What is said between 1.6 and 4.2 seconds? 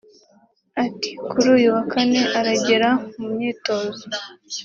wa Kane aragera mu myitozo